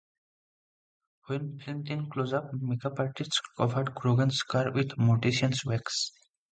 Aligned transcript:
When 1.27 1.59
filmed 1.59 1.89
in 1.91 2.09
close 2.09 2.33
up, 2.33 2.51
makeup 2.55 2.97
artists 2.99 3.39
covered 3.55 3.93
Grogan's 3.93 4.37
scar 4.37 4.71
with 4.71 4.93
mortician's 4.97 5.63
wax. 5.63 6.11